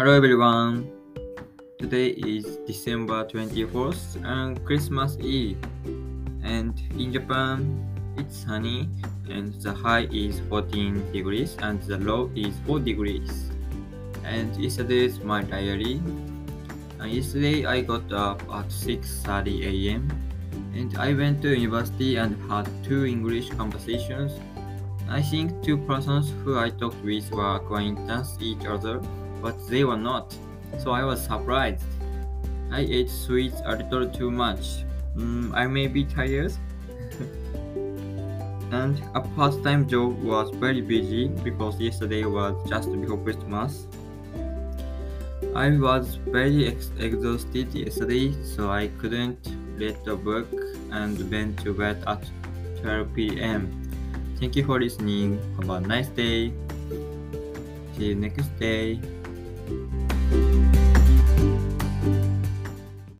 [0.00, 0.90] Hello everyone.
[1.78, 5.58] Today is December 24th and Christmas Eve.
[6.42, 7.84] And in Japan,
[8.16, 8.88] it's sunny
[9.28, 13.50] and the high is 14 degrees and the low is 4 degrees.
[14.24, 16.00] And yesterday is my diary.
[16.98, 20.08] And yesterday I got up at 6:30 a.m.
[20.72, 24.32] and I went to university and had two English conversations.
[25.10, 29.04] I think two persons who I talked with were acquaintance each other
[29.42, 30.36] but they were not,
[30.78, 31.84] so I was surprised.
[32.70, 34.84] I ate sweets a little too much.
[35.16, 36.52] Mm, I may be tired.
[38.72, 43.86] and a part time job was very busy because yesterday was just before Christmas.
[45.54, 49.38] I was very ex- exhausted yesterday, so I couldn't
[49.76, 50.46] read the book
[50.92, 52.22] and went to bed at
[52.82, 53.90] 12 pm.
[54.38, 55.40] Thank you for listening.
[55.56, 56.52] Have a nice day.
[57.96, 59.00] See you next day.
[59.70, 59.99] Thank you.